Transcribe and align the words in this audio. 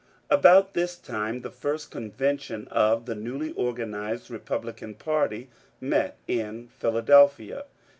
About 0.31 0.73
this 0.73 0.95
time 0.97 1.41
the 1.41 1.51
first 1.51 1.91
convention 1.91 2.67
of 2.71 3.05
the 3.05 3.13
newly 3.13 3.51
organized 3.51 4.31
Kepublican 4.31 4.97
party 4.97 5.47
met 5.79 6.17
in 6.27 6.69
Philadelphia. 6.79 7.65